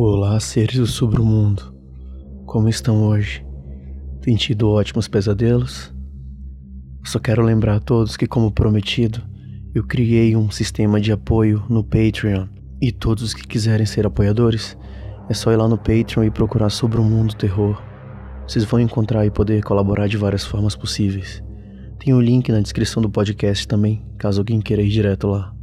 Olá, 0.00 0.38
seres 0.38 0.76
do 0.76 0.86
submundo. 0.86 1.74
Como 2.46 2.68
estão 2.68 3.02
hoje? 3.02 3.44
Tem 4.22 4.36
tido 4.36 4.70
ótimos 4.70 5.08
pesadelos? 5.08 5.92
Só 7.04 7.18
quero 7.18 7.42
lembrar 7.42 7.74
a 7.74 7.80
todos 7.80 8.16
que, 8.16 8.24
como 8.24 8.52
prometido, 8.52 9.20
eu 9.74 9.82
criei 9.82 10.36
um 10.36 10.52
sistema 10.52 11.00
de 11.00 11.10
apoio 11.10 11.64
no 11.68 11.82
Patreon. 11.82 12.46
E 12.80 12.92
todos 12.92 13.24
os 13.24 13.34
que 13.34 13.44
quiserem 13.44 13.84
ser 13.84 14.06
apoiadores, 14.06 14.78
é 15.28 15.34
só 15.34 15.50
ir 15.50 15.56
lá 15.56 15.66
no 15.66 15.76
Patreon 15.76 16.22
e 16.22 16.30
procurar 16.30 16.70
sobre 16.70 17.00
o 17.00 17.04
mundo 17.04 17.34
terror. 17.34 17.82
Vocês 18.46 18.64
vão 18.64 18.78
encontrar 18.78 19.26
e 19.26 19.32
poder 19.32 19.64
colaborar 19.64 20.06
de 20.06 20.16
várias 20.16 20.44
formas 20.44 20.76
possíveis. 20.76 21.42
Tem 21.98 22.14
o 22.14 22.18
um 22.18 22.20
link 22.20 22.52
na 22.52 22.60
descrição 22.60 23.02
do 23.02 23.10
podcast 23.10 23.66
também, 23.66 24.06
caso 24.16 24.40
alguém 24.40 24.60
queira 24.60 24.80
ir 24.80 24.90
direto 24.90 25.26
lá. 25.26 25.57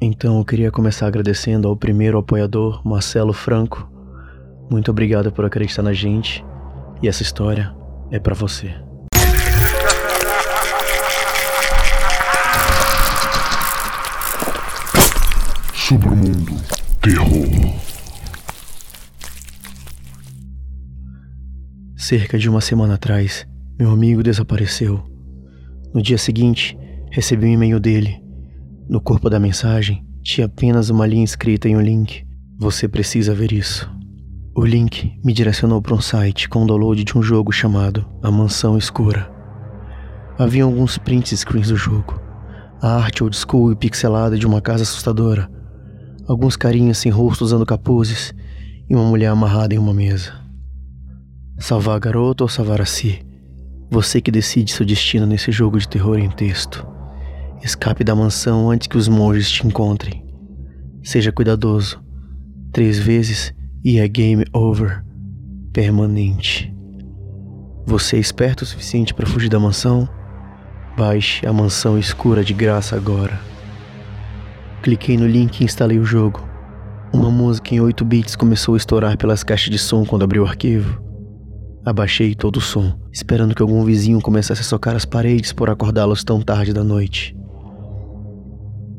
Então 0.00 0.38
eu 0.38 0.44
queria 0.44 0.70
começar 0.70 1.08
agradecendo 1.08 1.66
ao 1.66 1.76
primeiro 1.76 2.18
apoiador, 2.18 2.80
Marcelo 2.86 3.32
Franco. 3.32 3.90
Muito 4.70 4.92
obrigado 4.92 5.32
por 5.32 5.44
acreditar 5.44 5.82
na 5.82 5.92
gente 5.92 6.44
e 7.02 7.08
essa 7.08 7.22
história 7.22 7.74
é 8.12 8.20
para 8.20 8.32
você. 8.32 8.72
Submundo 15.74 16.54
Terror. 17.00 17.74
Cerca 21.96 22.38
de 22.38 22.48
uma 22.48 22.60
semana 22.60 22.94
atrás, 22.94 23.44
meu 23.76 23.90
amigo 23.90 24.22
desapareceu. 24.22 25.02
No 25.92 26.00
dia 26.00 26.18
seguinte, 26.18 26.78
recebi 27.10 27.46
um 27.46 27.52
e-mail 27.52 27.80
dele 27.80 28.27
no 28.88 29.00
corpo 29.02 29.28
da 29.28 29.38
mensagem 29.38 30.02
tinha 30.22 30.46
apenas 30.46 30.88
uma 30.88 31.06
linha 31.06 31.24
escrita 31.24 31.68
em 31.68 31.76
um 31.76 31.80
link. 31.80 32.24
Você 32.58 32.88
precisa 32.88 33.34
ver 33.34 33.52
isso. 33.52 33.90
O 34.56 34.64
link 34.64 35.12
me 35.22 35.32
direcionou 35.32 35.80
para 35.82 35.94
um 35.94 36.00
site 36.00 36.48
com 36.48 36.64
o 36.64 36.66
download 36.66 37.04
de 37.04 37.16
um 37.16 37.22
jogo 37.22 37.52
chamado 37.52 38.08
A 38.22 38.30
Mansão 38.30 38.78
Escura. 38.78 39.30
Havia 40.38 40.64
alguns 40.64 40.96
print 40.96 41.36
screens 41.36 41.68
do 41.68 41.76
jogo, 41.76 42.18
a 42.80 42.96
arte 42.96 43.22
old 43.22 43.36
school 43.36 43.72
e 43.72 43.76
pixelada 43.76 44.38
de 44.38 44.46
uma 44.46 44.60
casa 44.60 44.84
assustadora, 44.84 45.50
alguns 46.26 46.56
carinhas 46.56 46.98
sem 46.98 47.12
rosto 47.12 47.44
usando 47.44 47.66
capuzes 47.66 48.32
e 48.88 48.94
uma 48.94 49.04
mulher 49.04 49.28
amarrada 49.28 49.74
em 49.74 49.78
uma 49.78 49.92
mesa. 49.92 50.32
Salvar 51.58 51.96
a 51.96 52.00
garota 52.00 52.42
ou 52.42 52.48
salvar 52.48 52.80
a 52.80 52.86
si? 52.86 53.20
Você 53.90 54.20
que 54.20 54.30
decide 54.30 54.72
seu 54.72 54.86
destino 54.86 55.26
nesse 55.26 55.52
jogo 55.52 55.78
de 55.78 55.88
terror 55.88 56.18
em 56.18 56.30
texto. 56.30 56.97
Escape 57.62 58.04
da 58.04 58.14
mansão 58.14 58.70
antes 58.70 58.86
que 58.86 58.96
os 58.96 59.08
monges 59.08 59.50
te 59.50 59.66
encontrem. 59.66 60.24
Seja 61.02 61.32
cuidadoso. 61.32 62.00
Três 62.72 62.98
vezes 62.98 63.52
e 63.84 63.98
é 63.98 64.06
game 64.06 64.44
over. 64.52 65.04
Permanente. 65.72 66.72
Você 67.84 68.16
é 68.16 68.20
esperto 68.20 68.62
o 68.62 68.66
suficiente 68.66 69.12
para 69.12 69.26
fugir 69.26 69.48
da 69.48 69.58
mansão? 69.58 70.08
Baixe 70.96 71.46
a 71.46 71.52
mansão 71.52 71.98
escura 71.98 72.44
de 72.44 72.52
graça 72.52 72.94
agora. 72.94 73.40
Cliquei 74.82 75.16
no 75.16 75.26
link 75.26 75.60
e 75.60 75.64
instalei 75.64 75.98
o 75.98 76.04
jogo. 76.04 76.46
Uma 77.12 77.30
música 77.30 77.74
em 77.74 77.80
8 77.80 78.04
bits 78.04 78.36
começou 78.36 78.74
a 78.74 78.76
estourar 78.76 79.16
pelas 79.16 79.42
caixas 79.42 79.70
de 79.70 79.78
som 79.78 80.04
quando 80.04 80.22
abri 80.22 80.38
o 80.38 80.46
arquivo. 80.46 81.02
Abaixei 81.84 82.34
todo 82.34 82.58
o 82.58 82.60
som, 82.60 82.98
esperando 83.10 83.54
que 83.54 83.62
algum 83.62 83.82
vizinho 83.84 84.20
começasse 84.20 84.60
a 84.60 84.64
socar 84.64 84.94
as 84.94 85.04
paredes 85.04 85.52
por 85.52 85.70
acordá-los 85.70 86.22
tão 86.22 86.40
tarde 86.40 86.72
da 86.72 86.84
noite. 86.84 87.37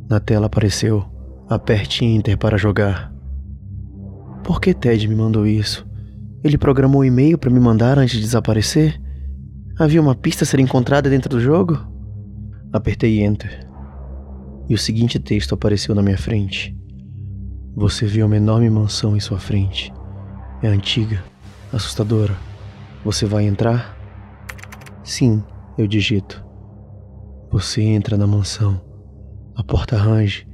Na 0.10 0.20
tela 0.20 0.48
apareceu: 0.48 1.06
aperte 1.48 2.04
Enter 2.04 2.36
para 2.36 2.58
jogar. 2.58 3.14
Por 4.44 4.60
que 4.60 4.74
Ted 4.74 5.08
me 5.08 5.16
mandou 5.16 5.46
isso? 5.46 5.88
Ele 6.44 6.58
programou 6.58 7.02
um 7.02 7.06
e-mail 7.06 7.38
para 7.38 7.52
me 7.52 7.60
mandar 7.60 8.00
antes 8.00 8.16
de 8.16 8.22
desaparecer? 8.22 9.00
Havia 9.78 10.02
uma 10.02 10.16
pista 10.16 10.44
a 10.44 10.48
ser 10.48 10.60
encontrada 10.60 11.10
dentro 11.10 11.30
do 11.30 11.40
jogo? 11.40 11.78
Apertei 12.74 13.24
Enter. 13.24 13.68
E 14.68 14.74
o 14.74 14.78
seguinte 14.78 15.20
texto 15.20 15.54
apareceu 15.54 15.94
na 15.94 16.02
minha 16.02 16.18
frente. 16.18 16.76
Você 17.76 18.08
vê 18.08 18.24
uma 18.24 18.38
enorme 18.38 18.70
mansão 18.70 19.16
em 19.16 19.20
sua 19.20 19.38
frente. 19.38 19.94
É 20.64 20.68
antiga, 20.68 21.24
assustadora. 21.72 22.36
Você 23.06 23.26
vai 23.26 23.46
entrar? 23.46 23.96
Sim, 25.04 25.44
eu 25.78 25.86
digito. 25.86 26.44
Você 27.52 27.82
entra 27.82 28.18
na 28.18 28.26
mansão. 28.26 28.89
A 29.60 29.64
porta 29.64 29.98
range, 29.98 30.48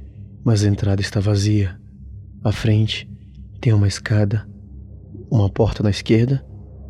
mas 0.44 0.64
a 0.64 0.68
entrada 0.68 1.00
está 1.00 1.20
vazia. 1.20 1.80
À 2.42 2.50
frente 2.50 3.08
tem 3.60 3.72
uma 3.72 3.86
escada, 3.86 4.44
uma 5.30 5.48
porta 5.48 5.80
na 5.80 5.90
esquerda 5.90 6.44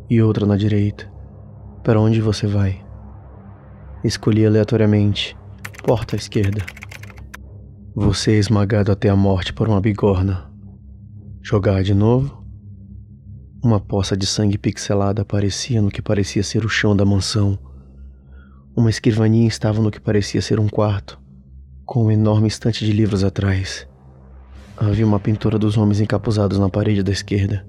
e 0.09 0.19
outra 0.19 0.43
na 0.43 0.57
direita. 0.57 1.07
Para 1.83 2.01
onde 2.01 2.19
você 2.19 2.47
vai? 2.47 2.83
Escolhi 4.03 4.47
aleatoriamente. 4.47 5.37
Porta 5.83 6.15
à 6.15 6.17
esquerda. 6.17 6.65
Você 7.93 8.31
é 8.31 8.39
esmagado 8.39 8.91
até 8.91 9.09
a 9.09 9.15
morte 9.15 9.53
por 9.53 9.69
uma 9.69 9.79
bigorna. 9.79 10.51
Jogar 11.43 11.83
de 11.83 11.93
novo? 11.93 12.43
Uma 13.63 13.79
poça 13.79 14.17
de 14.17 14.25
sangue 14.25 14.57
pixelada 14.57 15.21
aparecia 15.21 15.83
no 15.83 15.91
que 15.91 16.01
parecia 16.01 16.41
ser 16.41 16.65
o 16.65 16.69
chão 16.69 16.95
da 16.95 17.05
mansão. 17.05 17.59
Uma 18.75 18.89
escrivaninha 18.89 19.47
estava 19.47 19.79
no 19.79 19.91
que 19.91 20.01
parecia 20.01 20.41
ser 20.41 20.59
um 20.59 20.67
quarto 20.67 21.26
com 21.87 22.03
um 22.03 22.11
enorme 22.11 22.49
estante 22.49 22.85
de 22.85 22.91
livros 22.91 23.23
atrás. 23.23 23.87
Havia 24.75 25.07
uma 25.07 25.21
pintura 25.21 25.57
dos 25.57 25.77
homens 25.77 26.01
encapuzados 26.01 26.59
na 26.59 26.69
parede 26.69 27.01
da 27.01 27.13
esquerda, 27.13 27.65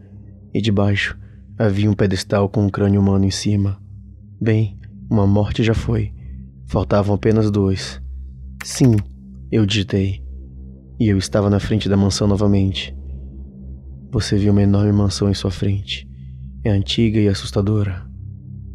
e 0.52 0.60
debaixo 0.60 1.16
havia 1.56 1.88
um 1.88 1.94
pedestal 1.94 2.48
com 2.48 2.66
um 2.66 2.68
crânio 2.68 3.00
humano 3.00 3.24
em 3.24 3.30
cima. 3.30 3.80
Bem, 4.40 4.76
uma 5.08 5.24
morte 5.24 5.62
já 5.62 5.72
foi. 5.72 6.12
Faltavam 6.66 7.14
apenas 7.14 7.48
dois. 7.48 8.02
Sim, 8.64 8.96
eu 9.52 9.64
digitei. 9.64 10.20
E 10.98 11.08
eu 11.08 11.16
estava 11.16 11.48
na 11.48 11.60
frente 11.60 11.88
da 11.88 11.96
mansão 11.96 12.26
novamente. 12.26 12.94
Você 14.10 14.36
viu 14.36 14.50
uma 14.50 14.62
enorme 14.62 14.92
mansão 14.92 15.30
em 15.30 15.34
sua 15.34 15.52
frente. 15.52 16.08
É 16.64 16.70
antiga 16.70 17.20
e 17.20 17.28
assustadora. 17.28 18.04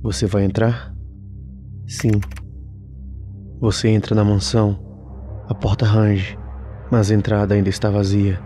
Você 0.02 0.26
vai 0.26 0.46
entrar? 0.46 0.96
Sim. 1.86 2.12
Você 3.60 3.90
entra 3.90 4.16
na 4.16 4.24
mansão 4.24 4.93
a 5.48 5.54
porta 5.54 5.86
range, 5.86 6.38
mas 6.92 7.12
a 7.12 7.16
entrada 7.16 7.54
ainda 7.54 7.70
está 7.70 7.90
vazia. 7.90 8.40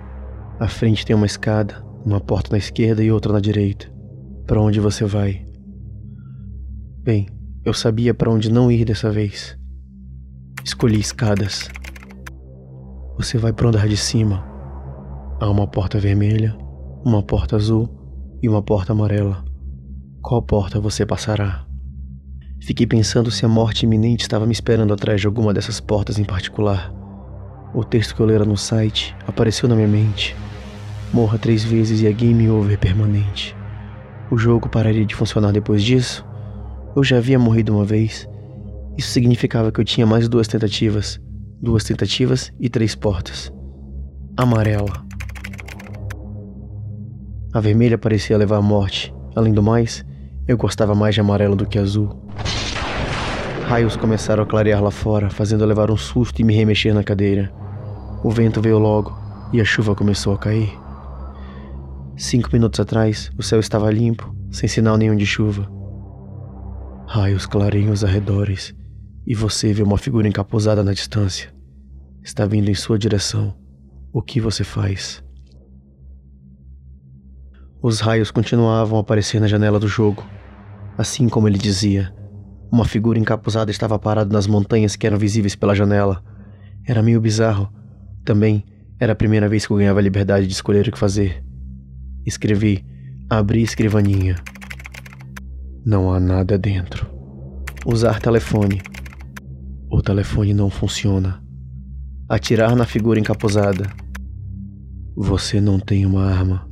À 0.60 0.68
frente 0.68 1.06
tem 1.06 1.16
uma 1.16 1.26
escada, 1.26 1.86
uma 2.04 2.20
porta 2.20 2.52
na 2.52 2.58
esquerda 2.58 3.04
e 3.04 3.12
outra 3.12 3.34
na 3.34 3.40
direita. 3.40 3.92
Para 4.48 4.62
onde 4.62 4.80
você 4.80 5.06
vai? 5.06 5.46
Bem, 7.04 7.28
eu 7.64 7.74
sabia 7.74 8.14
para 8.14 8.32
onde 8.32 8.52
não 8.52 8.72
ir 8.72 8.86
dessa 8.86 9.12
vez. 9.12 9.58
Escolhi 10.64 11.00
escadas. 11.00 11.70
Você 13.18 13.38
vai 13.38 13.54
para 13.54 13.66
o 13.66 13.70
andar 13.70 13.88
de 13.88 13.98
cima. 13.98 14.44
Há 15.40 15.50
uma 15.50 15.68
porta 15.68 16.00
vermelha, 16.00 16.58
uma 17.06 17.22
porta 17.22 17.56
azul 17.56 17.90
e 18.42 18.50
uma 18.50 18.62
porta 18.62 18.94
amarela. 18.94 19.44
Qual 20.22 20.42
porta 20.42 20.80
você 20.80 21.06
passará? 21.06 21.67
Fiquei 22.60 22.86
pensando 22.86 23.32
se 23.32 23.46
a 23.46 23.48
morte 23.48 23.84
iminente 23.86 24.24
estava 24.24 24.46
me 24.46 24.52
esperando 24.52 24.94
atrás 24.94 25.22
de 25.22 25.28
alguma 25.28 25.54
dessas 25.54 25.80
portas 25.80 26.20
em 26.20 26.26
particular. 26.26 26.94
O 27.74 27.84
texto 27.84 28.16
que 28.16 28.22
eu 28.22 28.26
lera 28.26 28.44
no 28.44 28.58
site 28.58 29.16
apareceu 29.28 29.70
na 29.70 29.76
minha 29.76 29.88
mente. 29.88 30.36
Morra 31.14 31.38
três 31.38 31.64
vezes 31.64 32.02
e 32.02 32.08
é 32.08 32.12
game 32.12 32.50
over 32.50 32.78
permanente. 32.78 33.56
O 34.30 34.38
jogo 34.38 34.68
pararia 34.68 35.06
de 35.06 35.16
funcionar 35.16 35.52
depois 35.52 35.84
disso? 35.84 36.26
Eu 36.96 37.04
já 37.04 37.18
havia 37.18 37.40
morrido 37.40 37.74
uma 37.74 37.86
vez. 37.86 38.28
Isso 38.98 39.10
significava 39.12 39.72
que 39.72 39.80
eu 39.80 39.86
tinha 39.86 40.06
mais 40.06 40.28
duas 40.28 40.48
tentativas. 40.48 41.20
Duas 41.62 41.84
tentativas 41.84 42.52
e 42.60 42.68
três 42.70 42.96
portas. 42.96 43.52
Amarela. 44.36 45.06
A 47.54 47.62
vermelha 47.62 47.98
parecia 47.98 48.38
levar 48.38 48.58
à 48.58 48.62
morte. 48.62 49.14
Além 49.36 49.54
do 49.54 49.64
mais, 49.64 50.04
eu 50.48 50.58
gostava 50.58 50.94
mais 50.94 51.16
de 51.16 51.22
amarelo 51.22 51.56
do 51.56 51.66
que 51.66 51.80
azul. 51.80 52.27
Raios 53.68 53.98
começaram 53.98 54.44
a 54.44 54.46
clarear 54.46 54.82
lá 54.82 54.90
fora, 54.90 55.30
fazendo 55.30 55.66
eu 55.66 55.68
levar 55.68 55.92
um 55.92 55.98
susto 55.98 56.40
e 56.40 56.44
me 56.46 56.56
remexer 56.56 56.94
na 56.94 57.04
cadeira. 57.04 57.52
O 58.24 58.32
vento 58.32 58.62
veio 58.62 58.80
logo 58.80 59.14
e 59.52 59.60
a 59.60 59.66
chuva 59.66 59.94
começou 59.94 60.34
a 60.34 60.38
cair. 60.38 60.72
Cinco 62.16 62.50
minutos 62.54 62.80
atrás, 62.80 63.30
o 63.38 63.44
céu 63.44 63.60
estava 63.60 63.92
limpo, 63.92 64.34
sem 64.50 64.70
sinal 64.70 64.96
nenhum 64.96 65.18
de 65.18 65.26
chuva. 65.26 65.70
Raios 67.10 67.46
clareiam 67.46 67.92
os 67.92 68.06
arredores 68.06 68.74
e 69.28 69.36
você 69.36 69.74
vê 69.74 69.84
uma 69.84 69.98
figura 69.98 70.30
encapuzada 70.30 70.82
na 70.82 70.94
distância. 70.94 71.54
Está 72.24 72.46
vindo 72.46 72.72
em 72.72 72.74
sua 72.74 72.98
direção. 72.98 73.54
O 74.14 74.22
que 74.22 74.40
você 74.40 74.64
faz? 74.64 75.22
Os 77.84 78.00
raios 78.00 78.32
continuavam 78.32 78.98
a 78.98 79.02
aparecer 79.02 79.42
na 79.42 79.48
janela 79.48 79.78
do 79.78 79.90
jogo, 79.90 80.26
assim 80.98 81.28
como 81.28 81.50
ele 81.50 81.58
dizia. 81.58 82.16
Uma 82.72 82.86
figura 82.86 83.18
encapuzada 83.18 83.72
estava 83.72 83.98
parada 83.98 84.32
nas 84.34 84.46
montanhas 84.46 84.96
que 84.96 85.08
eram 85.08 85.18
visíveis 85.18 85.56
pela 85.56 85.76
janela. 85.76 86.22
Era 86.86 87.02
meio 87.02 87.22
bizarro. 87.22 87.72
Também 88.26 88.66
era 89.00 89.14
a 89.14 89.16
primeira 89.16 89.48
vez 89.48 89.66
que 89.66 89.72
eu 89.72 89.78
ganhava 89.78 90.00
a 90.00 90.04
liberdade 90.04 90.48
de 90.48 90.54
escolher 90.54 90.88
o 90.88 90.92
que 90.92 90.98
fazer. 90.98 91.44
Escrevi: 92.26 92.86
Abri 93.30 93.62
escrivaninha. 93.62 94.36
Não 95.86 96.12
há 96.12 96.20
nada 96.20 96.58
dentro. 96.58 97.08
Usar 97.86 98.20
telefone. 98.20 98.82
O 99.90 100.02
telefone 100.02 100.54
não 100.54 100.70
funciona. 100.70 101.42
Atirar 102.28 102.76
na 102.76 102.86
figura 102.86 103.20
encapuzada. 103.20 103.90
Você 105.16 105.62
não 105.62 105.80
tem 105.80 106.06
uma 106.06 106.26
arma. 106.26 106.70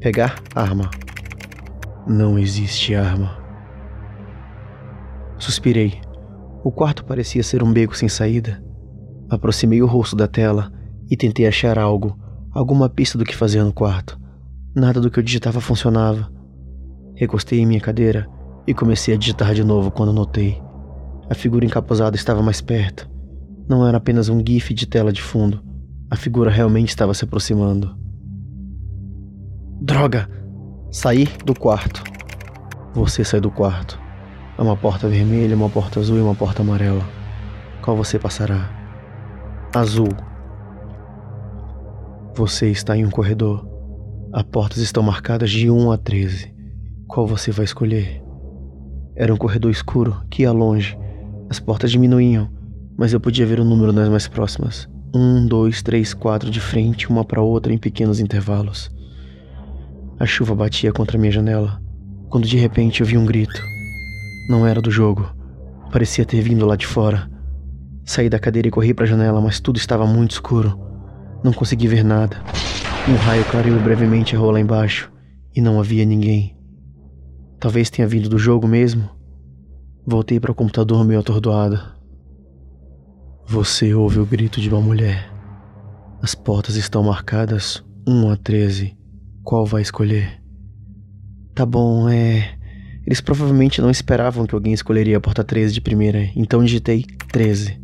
Pegar 0.00 0.42
arma. 0.54 0.90
Não 2.06 2.38
existe 2.38 2.94
arma. 2.94 3.41
Suspirei. 5.42 6.00
O 6.62 6.70
quarto 6.70 7.04
parecia 7.04 7.42
ser 7.42 7.64
um 7.64 7.72
beco 7.72 7.96
sem 7.96 8.08
saída. 8.08 8.62
Aproximei 9.28 9.82
o 9.82 9.86
rosto 9.86 10.14
da 10.14 10.28
tela 10.28 10.72
e 11.10 11.16
tentei 11.16 11.48
achar 11.48 11.80
algo, 11.80 12.16
alguma 12.52 12.88
pista 12.88 13.18
do 13.18 13.24
que 13.24 13.34
fazer 13.34 13.60
no 13.64 13.72
quarto. 13.72 14.16
Nada 14.72 15.00
do 15.00 15.10
que 15.10 15.18
eu 15.18 15.22
digitava 15.22 15.60
funcionava. 15.60 16.32
Recostei 17.16 17.58
em 17.58 17.66
minha 17.66 17.80
cadeira 17.80 18.28
e 18.68 18.72
comecei 18.72 19.14
a 19.14 19.16
digitar 19.16 19.52
de 19.52 19.64
novo 19.64 19.90
quando 19.90 20.12
notei. 20.12 20.62
A 21.28 21.34
figura 21.34 21.66
encapuzada 21.66 22.14
estava 22.14 22.40
mais 22.40 22.60
perto. 22.60 23.10
Não 23.68 23.84
era 23.84 23.98
apenas 23.98 24.28
um 24.28 24.40
gif 24.46 24.72
de 24.72 24.86
tela 24.86 25.12
de 25.12 25.20
fundo. 25.20 25.60
A 26.08 26.14
figura 26.14 26.52
realmente 26.52 26.90
estava 26.90 27.14
se 27.14 27.24
aproximando. 27.24 27.98
Droga! 29.80 30.28
Saí 30.88 31.26
do 31.44 31.52
quarto. 31.52 32.04
Você 32.94 33.24
sai 33.24 33.40
do 33.40 33.50
quarto. 33.50 34.01
Há 34.62 34.64
uma 34.64 34.76
porta 34.76 35.08
vermelha, 35.08 35.56
uma 35.56 35.68
porta 35.68 35.98
azul 35.98 36.18
e 36.18 36.20
uma 36.20 36.36
porta 36.36 36.62
amarela. 36.62 37.02
Qual 37.82 37.96
você 37.96 38.16
passará? 38.16 38.70
Azul. 39.74 40.06
Você 42.36 42.70
está 42.70 42.96
em 42.96 43.04
um 43.04 43.10
corredor. 43.10 43.66
As 44.32 44.44
portas 44.44 44.78
estão 44.78 45.02
marcadas 45.02 45.50
de 45.50 45.68
1 45.68 45.90
a 45.90 45.98
13. 45.98 46.54
Qual 47.08 47.26
você 47.26 47.50
vai 47.50 47.64
escolher? 47.64 48.22
Era 49.16 49.34
um 49.34 49.36
corredor 49.36 49.68
escuro 49.68 50.22
que 50.30 50.42
ia 50.42 50.52
longe. 50.52 50.96
As 51.50 51.58
portas 51.58 51.90
diminuíam, 51.90 52.48
mas 52.96 53.12
eu 53.12 53.18
podia 53.18 53.44
ver 53.44 53.58
o 53.58 53.64
número 53.64 53.92
nas 53.92 54.08
mais 54.08 54.28
próximas. 54.28 54.88
Um, 55.12 55.44
dois, 55.44 55.82
três, 55.82 56.14
quatro 56.14 56.48
de 56.48 56.60
frente, 56.60 57.08
uma 57.08 57.24
para 57.24 57.42
outra 57.42 57.72
em 57.72 57.78
pequenos 57.78 58.20
intervalos. 58.20 58.92
A 60.20 60.24
chuva 60.24 60.54
batia 60.54 60.92
contra 60.92 61.18
minha 61.18 61.32
janela, 61.32 61.82
quando 62.28 62.46
de 62.46 62.56
repente 62.58 63.00
eu 63.00 63.06
vi 63.08 63.18
um 63.18 63.26
grito. 63.26 63.71
Não 64.48 64.66
era 64.66 64.80
do 64.80 64.90
jogo. 64.90 65.30
Parecia 65.90 66.24
ter 66.24 66.40
vindo 66.40 66.66
lá 66.66 66.76
de 66.76 66.86
fora. 66.86 67.30
Saí 68.04 68.28
da 68.28 68.38
cadeira 68.38 68.68
e 68.68 68.70
corri 68.70 68.92
para 68.92 69.04
a 69.04 69.08
janela, 69.08 69.40
mas 69.40 69.60
tudo 69.60 69.76
estava 69.76 70.06
muito 70.06 70.32
escuro. 70.32 70.78
Não 71.44 71.52
consegui 71.52 71.86
ver 71.86 72.04
nada. 72.04 72.42
Um 73.08 73.16
raio 73.16 73.44
clareou 73.44 73.80
brevemente 73.80 74.36
rua 74.36 74.52
lá 74.52 74.60
embaixo 74.60 75.12
e 75.54 75.60
não 75.60 75.78
havia 75.78 76.04
ninguém. 76.04 76.56
Talvez 77.60 77.90
tenha 77.90 78.08
vindo 78.08 78.28
do 78.28 78.38
jogo 78.38 78.66
mesmo. 78.66 79.08
Voltei 80.06 80.40
para 80.40 80.50
o 80.50 80.54
computador 80.54 81.04
meio 81.04 81.20
atordoado. 81.20 81.80
Você 83.46 83.94
ouve 83.94 84.18
o 84.18 84.26
grito 84.26 84.60
de 84.60 84.68
uma 84.68 84.80
mulher. 84.80 85.32
As 86.20 86.34
portas 86.34 86.76
estão 86.76 87.02
marcadas 87.02 87.84
1 88.06 88.30
a 88.30 88.36
13. 88.36 88.96
Qual 89.44 89.66
vai 89.66 89.82
escolher? 89.82 90.42
Tá 91.54 91.66
bom, 91.66 92.08
é. 92.08 92.56
Eles 93.06 93.20
provavelmente 93.20 93.80
não 93.80 93.90
esperavam 93.90 94.46
que 94.46 94.54
alguém 94.54 94.72
escolheria 94.72 95.16
a 95.16 95.20
porta 95.20 95.42
13 95.42 95.74
de 95.74 95.80
primeira, 95.80 96.30
então 96.36 96.64
digitei 96.64 97.04
13. 97.32 97.80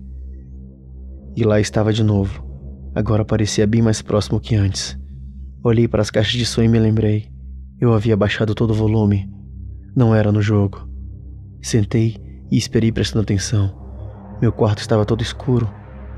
E 1.37 1.45
lá 1.45 1.61
estava 1.61 1.93
de 1.93 2.03
novo. 2.05 2.47
Agora 2.95 3.25
parecia 3.25 3.67
bem 3.67 3.83
mais 3.83 4.01
próximo 4.03 4.41
que 4.41 4.55
antes. 4.55 4.99
Olhei 5.63 5.89
para 5.89 6.03
as 6.03 6.11
caixas 6.11 6.33
de 6.33 6.47
som 6.47 6.63
e 6.63 6.69
me 6.69 6.79
lembrei. 6.79 7.27
Eu 7.81 7.93
havia 7.93 8.17
baixado 8.17 8.55
todo 8.55 8.71
o 8.71 8.75
volume 8.75 9.39
não 9.99 10.15
era 10.15 10.31
no 10.31 10.41
jogo. 10.41 10.89
Sentei 11.61 12.17
e 12.51 12.57
esperei 12.57 12.93
prestando 12.93 13.25
atenção. 13.25 13.75
Meu 14.41 14.53
quarto 14.53 14.79
estava 14.79 15.05
todo 15.05 15.23
escuro, 15.23 15.69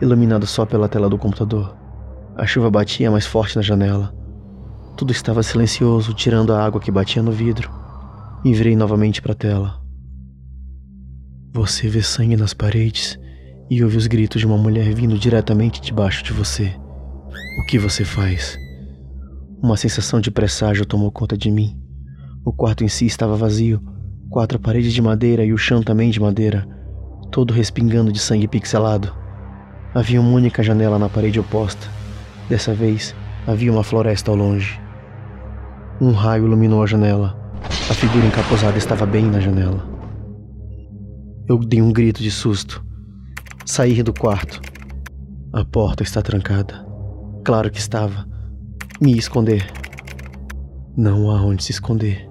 iluminado 0.03 0.47
só 0.47 0.67
pela 0.67 0.87
tela 0.87 1.09
do 1.09 1.17
computador. 1.17 1.75
A 2.37 2.47
chuva 2.47 2.71
batia 2.71 3.11
mais 3.11 3.25
forte 3.25 3.57
na 3.57 3.63
janela. 3.63 4.15
Tudo 4.99 5.13
estava 5.13 5.43
silencioso, 5.43 6.13
tirando 6.13 6.53
a 6.53 6.63
água 6.63 6.79
que 6.79 6.91
batia 6.91 7.23
no 7.23 7.33
vidro. 7.33 7.71
E 8.45 8.55
virei 8.55 8.75
novamente 8.75 9.21
para 9.21 9.33
a 9.33 9.35
tela. 9.35 9.81
Você 11.53 11.89
vê 11.89 12.01
sangue 12.01 12.37
nas 12.37 12.55
paredes 12.55 13.19
e 13.69 13.85
ouve 13.85 13.97
os 13.97 14.07
gritos 14.07 14.41
de 14.41 14.47
uma 14.47 14.57
mulher 14.57 14.95
vindo 14.95 15.19
diretamente 15.19 15.81
debaixo 15.81 16.25
de 16.25 16.33
você. 16.33 16.75
O 17.61 17.67
que 17.67 17.79
você 17.79 18.05
faz? 18.05 18.57
Uma 19.63 19.77
sensação 19.77 20.21
de 20.21 20.31
presságio 20.31 20.87
tomou 20.87 21.13
conta 21.13 21.37
de 21.37 21.51
mim. 21.51 21.77
O 22.45 22.53
quarto 22.53 22.83
em 22.83 22.89
si 22.89 23.05
estava 23.05 23.37
vazio, 23.37 23.83
quatro 24.31 24.59
paredes 24.59 24.95
de 24.95 25.03
madeira 25.03 25.45
e 25.45 25.53
o 25.53 25.59
chão 25.59 25.83
também 25.83 26.11
de 26.11 26.19
madeira, 26.19 26.67
todo 27.31 27.53
respingando 27.53 28.11
de 28.11 28.19
sangue 28.19 28.49
pixelado. 28.49 29.13
Havia 29.95 30.21
uma 30.21 30.31
única 30.31 30.63
janela 30.63 30.99
na 30.99 31.09
parede 31.09 31.39
oposta. 31.39 31.89
Dessa 32.49 32.73
vez, 32.73 33.15
havia 33.47 33.73
uma 33.73 33.85
floresta 33.85 34.31
ao 34.31 34.37
longe. 34.37 34.81
Um 36.01 36.13
raio 36.13 36.47
iluminou 36.47 36.83
a 36.83 36.87
janela. 36.87 37.40
A 37.91 37.93
figura 37.93 38.25
encapuzada 38.25 38.79
estava 38.79 39.05
bem 39.05 39.25
na 39.25 39.41
janela. 39.41 39.83
Eu 41.49 41.59
dei 41.59 41.83
um 41.83 41.93
grito 41.93 42.23
de 42.23 42.31
susto. 42.31 42.87
Saí 43.67 44.01
do 44.01 44.15
quarto. 44.15 44.61
A 45.53 45.65
porta 45.65 46.05
está 46.05 46.23
trancada. 46.23 46.87
Claro 47.45 47.69
que 47.69 47.81
estava. 47.81 48.29
Me 49.01 49.19
esconder. 49.19 49.67
Não 50.97 51.33
há 51.33 51.43
onde 51.43 51.65
se 51.65 51.73
esconder. 51.73 52.31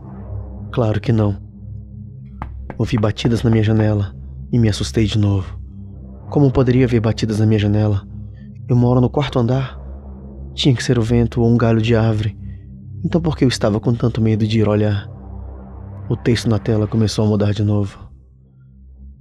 Claro 0.71 1.01
que 1.01 1.11
não. 1.11 1.37
Ouvi 2.77 2.97
batidas 2.97 3.43
na 3.43 3.49
minha 3.49 3.63
janela 3.63 4.15
e 4.53 4.57
me 4.57 4.69
assustei 4.69 5.05
de 5.07 5.17
novo. 5.17 5.59
Como 6.29 6.53
poderia 6.53 6.87
ver 6.87 7.01
batidas 7.01 7.37
na 7.37 7.45
minha 7.45 7.59
janela? 7.59 8.07
Eu 8.65 8.77
moro 8.77 9.01
no 9.01 9.09
quarto 9.09 9.37
andar. 9.37 9.77
Tinha 10.53 10.73
que 10.73 10.83
ser 10.83 10.97
o 10.97 11.01
vento 11.01 11.41
ou 11.41 11.49
um 11.49 11.57
galho 11.57 11.81
de 11.81 11.97
árvore. 11.97 12.37
Então 13.03 13.19
por 13.19 13.35
que 13.35 13.43
eu 13.43 13.49
estava 13.49 13.77
com 13.77 13.93
tanto 13.93 14.21
medo 14.21 14.47
de 14.47 14.59
ir 14.59 14.67
olhar? 14.69 15.18
O 16.09 16.17
texto 16.17 16.49
na 16.49 16.57
tela 16.57 16.87
começou 16.87 17.23
a 17.23 17.27
mudar 17.27 17.53
de 17.53 17.63
novo. 17.63 18.09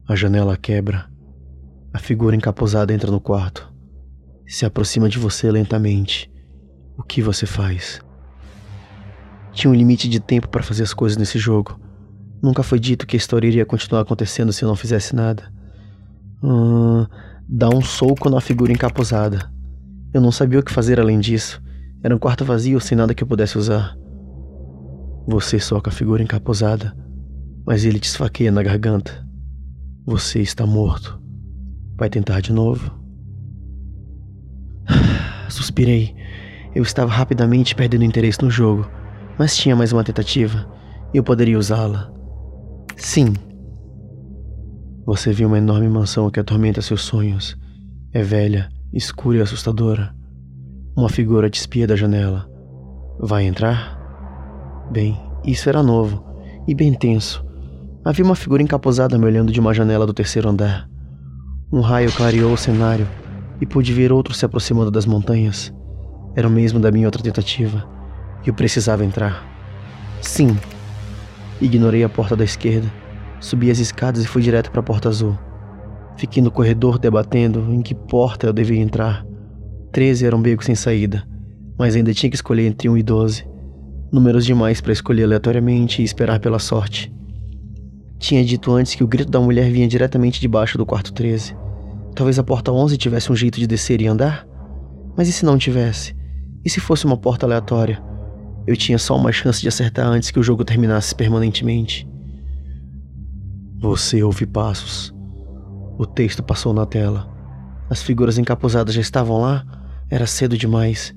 A 0.08 0.16
janela 0.16 0.56
quebra. 0.56 1.06
A 1.92 1.98
figura 1.98 2.34
encapuzada 2.34 2.94
entra 2.94 3.10
no 3.10 3.20
quarto. 3.20 3.70
Se 4.46 4.64
aproxima 4.64 5.06
de 5.06 5.18
você 5.18 5.50
lentamente. 5.50 6.32
O 6.96 7.02
que 7.02 7.20
você 7.20 7.44
faz? 7.44 8.00
Tinha 9.52 9.70
um 9.70 9.74
limite 9.74 10.08
de 10.08 10.18
tempo 10.18 10.48
para 10.48 10.62
fazer 10.62 10.82
as 10.82 10.94
coisas 10.94 11.18
nesse 11.18 11.38
jogo. 11.38 11.78
Nunca 12.42 12.62
foi 12.62 12.80
dito 12.80 13.06
que 13.06 13.16
a 13.16 13.18
história 13.18 13.46
iria 13.46 13.66
continuar 13.66 14.00
acontecendo 14.00 14.50
se 14.50 14.64
eu 14.64 14.68
não 14.68 14.74
fizesse 14.74 15.14
nada. 15.14 15.52
Hum, 16.42 17.04
dá 17.46 17.68
um 17.68 17.82
soco 17.82 18.30
na 18.30 18.40
figura 18.40 18.72
encapuzada. 18.72 19.52
Eu 20.14 20.22
não 20.22 20.32
sabia 20.32 20.60
o 20.60 20.62
que 20.62 20.72
fazer 20.72 20.98
além 20.98 21.20
disso. 21.20 21.62
Era 22.02 22.16
um 22.16 22.18
quarto 22.18 22.46
vazio 22.46 22.80
sem 22.80 22.96
nada 22.96 23.12
que 23.12 23.22
eu 23.22 23.28
pudesse 23.28 23.58
usar. 23.58 23.94
Você 25.28 25.60
soca 25.60 25.90
a 25.90 25.92
figura 25.92 26.22
encapuzada, 26.22 26.96
mas 27.66 27.84
ele 27.84 28.00
te 28.00 28.08
esfaqueia 28.08 28.50
na 28.50 28.62
garganta. 28.62 29.24
Você 30.06 30.40
está 30.40 30.66
morto. 30.66 31.20
Vai 31.96 32.08
tentar 32.08 32.40
de 32.40 32.52
novo? 32.52 32.90
Suspirei. 35.48 36.16
Eu 36.74 36.82
estava 36.82 37.10
rapidamente 37.10 37.74
perdendo 37.74 38.04
interesse 38.04 38.42
no 38.42 38.50
jogo 38.50 38.88
mas 39.38 39.56
tinha 39.56 39.76
mais 39.76 39.92
uma 39.92 40.02
tentativa 40.02 40.66
e 41.14 41.16
eu 41.16 41.22
poderia 41.22 41.58
usá-la. 41.58 42.12
Sim. 42.96 43.32
Você 45.06 45.32
viu 45.32 45.46
uma 45.46 45.58
enorme 45.58 45.88
mansão 45.88 46.28
que 46.28 46.40
atormenta 46.40 46.82
seus 46.82 47.02
sonhos. 47.02 47.56
É 48.12 48.20
velha, 48.20 48.68
escura 48.92 49.38
e 49.38 49.40
assustadora. 49.40 50.12
Uma 50.96 51.08
figura 51.08 51.48
te 51.48 51.60
espia 51.60 51.86
da 51.86 51.94
janela. 51.94 52.50
Vai 53.20 53.44
entrar? 53.44 53.97
Bem, 54.90 55.20
isso 55.44 55.68
era 55.68 55.82
novo 55.82 56.24
e 56.66 56.74
bem 56.74 56.92
tenso. 56.94 57.44
Havia 58.04 58.24
uma 58.24 58.34
figura 58.34 58.62
encapuzada 58.62 59.18
me 59.18 59.24
olhando 59.24 59.52
de 59.52 59.60
uma 59.60 59.74
janela 59.74 60.06
do 60.06 60.14
terceiro 60.14 60.48
andar. 60.48 60.88
Um 61.72 61.80
raio 61.80 62.12
clareou 62.12 62.52
o 62.52 62.56
cenário 62.56 63.06
e 63.60 63.66
pude 63.66 63.92
ver 63.92 64.12
outro 64.12 64.32
se 64.32 64.44
aproximando 64.44 64.90
das 64.90 65.04
montanhas. 65.04 65.74
Era 66.34 66.48
o 66.48 66.50
mesmo 66.50 66.78
da 66.78 66.90
minha 66.90 67.06
outra 67.06 67.22
tentativa. 67.22 67.86
Eu 68.46 68.54
precisava 68.54 69.04
entrar. 69.04 69.44
Sim. 70.20 70.56
Ignorei 71.60 72.04
a 72.04 72.08
porta 72.08 72.36
da 72.36 72.44
esquerda, 72.44 72.90
subi 73.40 73.70
as 73.70 73.78
escadas 73.78 74.24
e 74.24 74.28
fui 74.28 74.42
direto 74.42 74.70
para 74.70 74.80
a 74.80 74.84
porta 74.84 75.08
azul. 75.08 75.36
Fiquei 76.16 76.42
no 76.42 76.50
corredor 76.50 76.98
debatendo 76.98 77.72
em 77.72 77.80
que 77.82 77.94
porta 77.94 78.46
eu 78.46 78.52
devia 78.52 78.80
entrar. 78.80 79.24
Treze 79.92 80.26
era 80.26 80.36
um 80.36 80.42
beco 80.42 80.64
sem 80.64 80.74
saída, 80.74 81.26
mas 81.78 81.96
ainda 81.96 82.12
tinha 82.12 82.28
que 82.28 82.36
escolher 82.36 82.66
entre 82.66 82.88
um 82.88 82.96
e 82.96 83.02
doze. 83.02 83.47
Números 84.10 84.46
demais 84.46 84.80
para 84.80 84.92
escolher 84.92 85.24
aleatoriamente 85.24 86.00
e 86.00 86.04
esperar 86.04 86.40
pela 86.40 86.58
sorte. 86.58 87.12
Tinha 88.18 88.42
dito 88.42 88.72
antes 88.72 88.94
que 88.94 89.04
o 89.04 89.06
grito 89.06 89.30
da 89.30 89.38
mulher 89.38 89.70
vinha 89.70 89.86
diretamente 89.86 90.40
debaixo 90.40 90.78
do 90.78 90.86
quarto 90.86 91.12
13. 91.12 91.54
Talvez 92.14 92.38
a 92.38 92.42
porta 92.42 92.72
11 92.72 92.96
tivesse 92.96 93.30
um 93.30 93.36
jeito 93.36 93.60
de 93.60 93.66
descer 93.66 94.00
e 94.00 94.06
andar? 94.06 94.46
Mas 95.14 95.28
e 95.28 95.32
se 95.32 95.44
não 95.44 95.58
tivesse? 95.58 96.16
E 96.64 96.70
se 96.70 96.80
fosse 96.80 97.04
uma 97.04 97.18
porta 97.18 97.44
aleatória? 97.44 98.02
Eu 98.66 98.76
tinha 98.76 98.96
só 98.96 99.14
uma 99.14 99.30
chance 99.30 99.60
de 99.60 99.68
acertar 99.68 100.06
antes 100.06 100.30
que 100.30 100.40
o 100.40 100.42
jogo 100.42 100.64
terminasse 100.64 101.14
permanentemente. 101.14 102.08
Você 103.78 104.22
ouve 104.22 104.46
passos. 104.46 105.14
O 105.98 106.06
texto 106.06 106.42
passou 106.42 106.72
na 106.72 106.86
tela. 106.86 107.28
As 107.90 108.02
figuras 108.02 108.38
encapuzadas 108.38 108.94
já 108.94 109.02
estavam 109.02 109.38
lá. 109.38 109.64
Era 110.10 110.26
cedo 110.26 110.56
demais. 110.56 111.14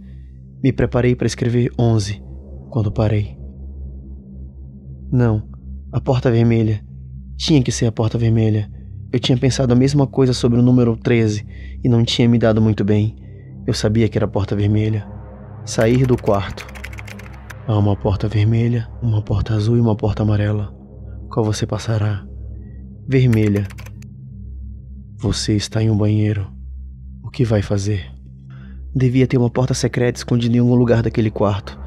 Me 0.62 0.74
preparei 0.74 1.16
para 1.16 1.28
escrever 1.28 1.72
11 1.80 2.31
quando 2.72 2.92
parei. 2.92 3.38
Não, 5.12 5.44
a 5.92 6.00
porta 6.00 6.32
vermelha. 6.32 6.84
Tinha 7.38 7.62
que 7.62 7.72
ser 7.72 7.86
a 7.86 7.92
porta 7.92 8.18
vermelha. 8.18 8.72
Eu 9.12 9.20
tinha 9.20 9.38
pensado 9.38 9.74
a 9.74 9.76
mesma 9.76 10.08
coisa 10.08 10.34
sobre 10.34 10.58
o 10.58 10.62
número 10.62 10.96
13 10.96 11.46
e 11.84 11.90
não 11.90 12.04
tinha 12.04 12.30
me 12.30 12.40
dado 12.40 12.62
muito 12.62 12.84
bem. 12.84 13.18
Eu 13.68 13.74
sabia 13.74 14.08
que 14.08 14.18
era 14.18 14.26
a 14.26 14.30
porta 14.30 14.56
vermelha. 14.56 15.06
Sair 15.66 16.08
do 16.08 16.16
quarto. 16.16 16.66
Há 17.68 17.78
uma 17.78 17.96
porta 17.96 18.28
vermelha, 18.28 18.90
uma 19.04 19.22
porta 19.22 19.54
azul 19.54 19.76
e 19.76 19.82
uma 19.82 19.96
porta 19.96 20.24
amarela. 20.24 20.74
Qual 21.30 21.46
você 21.46 21.68
passará? 21.68 22.26
Vermelha. 23.08 23.68
Você 25.18 25.56
está 25.56 25.84
em 25.84 25.90
um 25.90 25.98
banheiro. 25.98 26.48
O 27.22 27.30
que 27.30 27.44
vai 27.44 27.62
fazer? 27.62 28.10
Devia 28.96 29.28
ter 29.28 29.38
uma 29.38 29.50
porta 29.50 29.74
secreta 29.74 30.20
escondida 30.20 30.56
em 30.56 30.60
algum 30.60 30.76
lugar 30.76 31.04
daquele 31.04 31.30
quarto. 31.30 31.81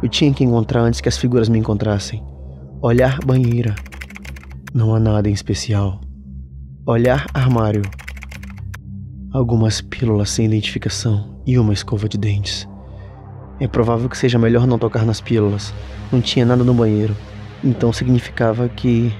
Eu 0.00 0.08
tinha 0.08 0.32
que 0.32 0.44
encontrar 0.44 0.82
antes 0.82 1.00
que 1.00 1.08
as 1.08 1.18
figuras 1.18 1.48
me 1.48 1.58
encontrassem. 1.58 2.22
Olhar 2.80 3.18
banheira. 3.24 3.74
Não 4.72 4.94
há 4.94 5.00
nada 5.00 5.28
em 5.28 5.32
especial. 5.32 6.00
Olhar 6.86 7.26
armário. 7.34 7.82
Algumas 9.32 9.80
pílulas 9.80 10.30
sem 10.30 10.46
identificação 10.46 11.42
e 11.44 11.58
uma 11.58 11.72
escova 11.72 12.08
de 12.08 12.16
dentes. 12.16 12.68
É 13.58 13.66
provável 13.66 14.08
que 14.08 14.16
seja 14.16 14.38
melhor 14.38 14.68
não 14.68 14.78
tocar 14.78 15.04
nas 15.04 15.20
pílulas. 15.20 15.74
Não 16.12 16.20
tinha 16.20 16.46
nada 16.46 16.62
no 16.62 16.72
banheiro. 16.72 17.16
Então 17.64 17.92
significava 17.92 18.68
que. 18.68 19.12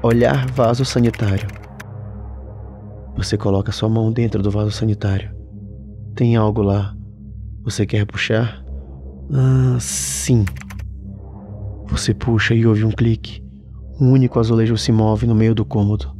Olhar 0.00 0.46
vaso 0.52 0.84
sanitário. 0.84 1.48
Você 3.16 3.36
coloca 3.36 3.72
sua 3.72 3.88
mão 3.88 4.12
dentro 4.12 4.40
do 4.44 4.50
vaso 4.50 4.70
sanitário. 4.70 5.34
Tem 6.14 6.36
algo 6.36 6.62
lá. 6.62 6.94
Você 7.64 7.84
quer 7.84 8.06
puxar? 8.06 8.67
Ah, 9.32 9.76
sim. 9.78 10.44
Você 11.88 12.14
puxa 12.14 12.54
e 12.54 12.66
ouve 12.66 12.84
um 12.84 12.90
clique. 12.90 13.42
Um 14.00 14.12
único 14.12 14.38
azulejo 14.38 14.76
se 14.76 14.92
move 14.92 15.26
no 15.26 15.34
meio 15.34 15.54
do 15.54 15.64
cômodo. 15.64 16.16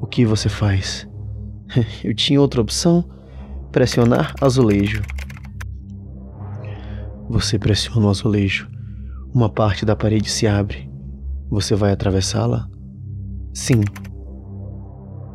O 0.00 0.06
que 0.06 0.24
você 0.24 0.48
faz? 0.48 1.08
Eu 2.02 2.14
tinha 2.14 2.40
outra 2.40 2.60
opção? 2.60 3.04
Pressionar 3.70 4.34
azulejo. 4.40 5.02
Você 7.28 7.58
pressiona 7.58 8.06
o 8.06 8.10
azulejo. 8.10 8.68
Uma 9.34 9.50
parte 9.50 9.84
da 9.84 9.94
parede 9.94 10.30
se 10.30 10.46
abre. 10.46 10.90
Você 11.50 11.74
vai 11.74 11.92
atravessá-la? 11.92 12.66
Sim. 13.52 13.82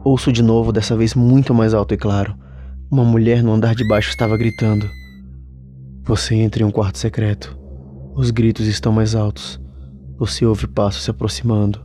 Ouço 0.03 0.31
de 0.31 0.41
novo, 0.41 0.71
dessa 0.71 0.95
vez 0.95 1.13
muito 1.13 1.53
mais 1.53 1.73
alto 1.73 1.93
e 1.93 1.97
claro. 1.97 2.35
Uma 2.91 3.03
mulher 3.03 3.43
no 3.43 3.53
andar 3.53 3.75
de 3.75 3.87
baixo 3.87 4.09
estava 4.09 4.35
gritando. 4.37 4.89
Você 6.05 6.35
entra 6.35 6.61
em 6.61 6.65
um 6.65 6.71
quarto 6.71 6.97
secreto. 6.97 7.57
Os 8.13 8.29
gritos 8.29 8.67
estão 8.67 8.91
mais 8.91 9.15
altos. 9.15 9.57
Você 10.17 10.45
ouve 10.45 10.67
passos 10.67 11.03
se 11.03 11.09
aproximando. 11.09 11.79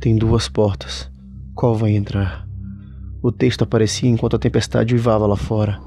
Tem 0.00 0.16
duas 0.16 0.48
portas. 0.48 1.10
Qual 1.54 1.74
vai 1.74 1.90
entrar? 1.90 2.48
O 3.22 3.30
texto 3.30 3.60
aparecia 3.60 4.08
enquanto 4.08 4.36
a 4.36 4.38
tempestade 4.38 4.94
uivava 4.94 5.26
lá 5.26 5.36
fora. 5.36 5.78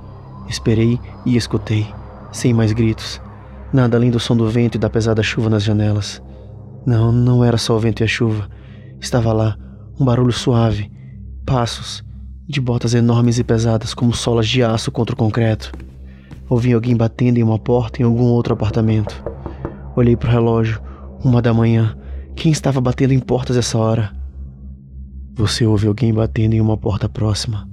Esperei 0.47 0.99
e 1.25 1.35
escutei, 1.35 1.87
sem 2.31 2.53
mais 2.53 2.71
gritos. 2.71 3.19
Nada 3.73 3.97
além 3.97 4.11
do 4.11 4.19
som 4.19 4.37
do 4.37 4.47
vento 4.47 4.75
e 4.75 4.79
da 4.79 4.89
pesada 4.89 5.23
chuva 5.23 5.49
nas 5.49 5.63
janelas. 5.63 6.21
Não, 6.85 7.11
não 7.11 7.43
era 7.43 7.57
só 7.57 7.75
o 7.75 7.79
vento 7.79 8.01
e 8.01 8.03
a 8.03 8.07
chuva. 8.07 8.47
Estava 9.01 9.33
lá, 9.33 9.57
um 9.99 10.05
barulho 10.05 10.31
suave, 10.31 10.91
passos, 11.43 12.03
de 12.47 12.61
botas 12.61 12.93
enormes 12.93 13.39
e 13.39 13.43
pesadas 13.43 13.91
como 13.91 14.13
solas 14.13 14.47
de 14.47 14.61
aço 14.61 14.91
contra 14.91 15.15
o 15.15 15.17
concreto. 15.17 15.71
Ouvi 16.49 16.73
alguém 16.73 16.95
batendo 16.95 17.37
em 17.37 17.43
uma 17.43 17.57
porta 17.57 18.01
em 18.01 18.05
algum 18.05 18.25
outro 18.25 18.53
apartamento. 18.53 19.23
Olhei 19.95 20.15
para 20.15 20.29
o 20.29 20.31
relógio, 20.31 20.79
uma 21.23 21.41
da 21.41 21.53
manhã. 21.53 21.97
Quem 22.35 22.51
estava 22.51 22.79
batendo 22.79 23.13
em 23.13 23.19
portas 23.19 23.57
essa 23.57 23.77
hora? 23.77 24.11
Você 25.33 25.65
ouve 25.65 25.87
alguém 25.87 26.13
batendo 26.13 26.53
em 26.53 26.61
uma 26.61 26.77
porta 26.77 27.09
próxima. 27.09 27.67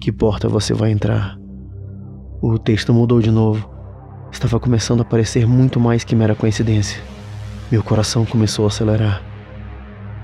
Que 0.00 0.10
porta 0.10 0.48
você 0.48 0.72
vai 0.72 0.90
entrar? 0.90 1.38
O 2.40 2.58
texto 2.58 2.92
mudou 2.94 3.20
de 3.20 3.30
novo. 3.30 3.68
Estava 4.32 4.58
começando 4.58 5.02
a 5.02 5.04
parecer 5.04 5.46
muito 5.46 5.78
mais 5.78 6.04
que 6.04 6.16
mera 6.16 6.34
coincidência. 6.34 7.02
Meu 7.70 7.82
coração 7.82 8.24
começou 8.24 8.64
a 8.64 8.68
acelerar. 8.68 9.22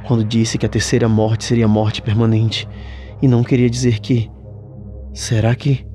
Quando 0.06 0.25
disse 0.25 0.58
que 0.58 0.66
a 0.66 0.68
terceira 0.68 1.08
morte 1.08 1.44
seria 1.44 1.68
morte 1.68 2.02
permanente, 2.02 2.68
e 3.20 3.28
não 3.28 3.44
queria 3.44 3.70
dizer 3.70 4.00
que. 4.00 4.30
Será 5.14 5.54
que. 5.54 5.87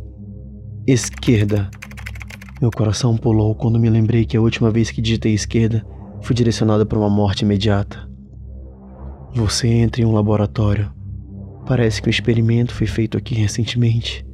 Esquerda. 0.86 1.70
Meu 2.60 2.72
coração 2.72 3.16
pulou 3.16 3.54
quando 3.54 3.80
me 3.80 3.90
lembrei 3.90 4.26
que 4.26 4.36
a 4.36 4.42
última 4.42 4.72
vez 4.72 4.90
que 4.90 5.02
digitei 5.02 5.34
esquerda 5.34 5.86
fui 6.22 6.36
direcionado 6.36 6.86
para 6.88 6.98
uma 6.98 7.10
morte 7.10 7.42
imediata. 7.42 8.10
Você 9.36 9.68
entra 9.68 10.02
em 10.02 10.06
um 10.06 10.12
laboratório. 10.12 10.92
Parece 11.68 12.02
que 12.02 12.10
um 12.10 12.10
experimento 12.10 12.74
foi 12.74 12.88
feito 12.88 13.16
aqui 13.16 13.36
recentemente. 13.36 14.26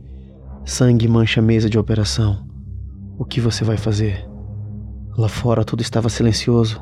Sangue 0.64 1.08
mancha 1.08 1.42
a 1.42 1.44
mesa 1.44 1.70
de 1.70 1.78
operação. 1.78 2.48
O 3.18 3.26
que 3.26 3.42
você 3.42 3.66
vai 3.66 3.76
fazer? 3.76 4.26
Lá 5.18 5.28
fora 5.28 5.66
tudo 5.66 5.82
estava 5.82 6.08
silencioso. 6.08 6.82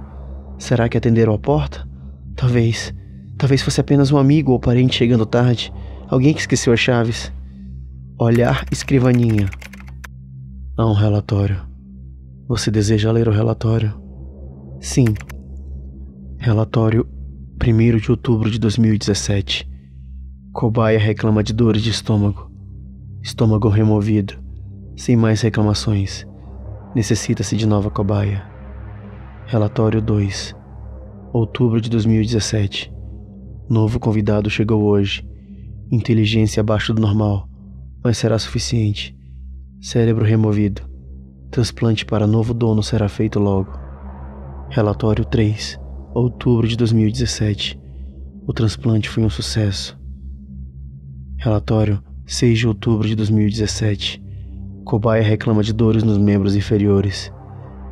Será 0.60 0.88
que 0.88 0.98
atenderam 0.98 1.34
a 1.34 1.40
porta? 1.40 1.88
Talvez. 2.36 2.94
Talvez 3.36 3.64
fosse 3.64 3.82
apenas 3.82 4.12
um 4.12 4.18
amigo 4.18 4.52
ou 4.52 4.60
parente 4.60 4.96
chegando 4.96 5.26
tarde. 5.26 5.74
Alguém 6.08 6.34
que 6.36 6.42
esqueceu 6.42 6.72
as 6.72 6.80
chaves. 6.80 7.34
Olhar 8.20 8.64
escrivaninha. 8.72 9.50
Há 10.82 10.86
um 10.88 10.94
relatório. 10.94 11.62
Você 12.48 12.72
deseja 12.72 13.12
ler 13.12 13.28
o 13.28 13.32
relatório? 13.32 13.94
Sim. 14.80 15.06
Relatório 16.40 17.08
1 17.64 17.98
de 17.98 18.10
outubro 18.10 18.50
de 18.50 18.58
2017. 18.58 19.70
Cobaia 20.52 20.98
reclama 20.98 21.44
de 21.44 21.54
dores 21.54 21.84
de 21.84 21.92
estômago. 21.92 22.52
Estômago 23.22 23.70
removido. 23.70 24.34
Sem 24.98 25.16
mais 25.16 25.40
reclamações. 25.42 26.26
Necessita-se 26.96 27.56
de 27.56 27.68
nova 27.68 27.92
cobaia. 27.92 28.44
Relatório 29.46 30.02
2. 30.02 30.56
Outubro 31.32 31.80
de 31.80 31.92
2017. 31.92 32.92
Novo 33.70 34.00
convidado 34.00 34.50
chegou 34.50 34.82
hoje. 34.86 35.24
Inteligência 35.92 36.62
abaixo 36.62 36.92
do 36.92 37.00
normal, 37.00 37.48
mas 38.04 38.18
será 38.18 38.40
suficiente. 38.40 39.21
Cérebro 39.82 40.24
removido. 40.24 40.84
Transplante 41.50 42.06
para 42.06 42.28
novo 42.28 42.54
dono 42.54 42.84
será 42.84 43.10
feito 43.10 43.40
logo. 43.40 43.72
Relatório 44.70 45.26
3, 45.26 45.80
outubro 46.14 46.68
de 46.68 46.78
2017. 46.78 47.82
O 48.46 48.54
transplante 48.54 49.10
foi 49.10 49.24
um 49.24 49.30
sucesso. 49.30 50.00
Relatório 51.36 52.00
6 52.28 52.60
de 52.60 52.68
outubro 52.68 53.08
de 53.08 53.16
2017. 53.16 54.24
Cobaia 54.86 55.24
reclama 55.24 55.64
de 55.64 55.74
dores 55.74 56.04
nos 56.04 56.20
membros 56.20 56.56
inferiores. 56.56 57.34